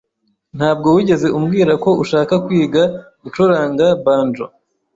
[0.57, 2.83] Ntabwo wigeze umbwira ko ushaka kwiga
[3.23, 4.45] gucuranga banjo.